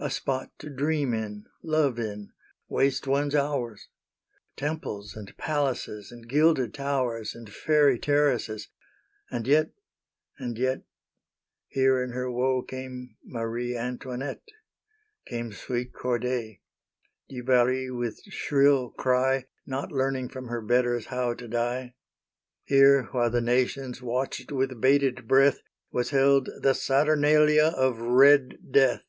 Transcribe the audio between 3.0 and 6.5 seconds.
one's hours! Temples and palaces, and